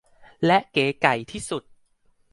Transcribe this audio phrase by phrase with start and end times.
[0.45, 1.63] และเก๋ไก๋ที่สุด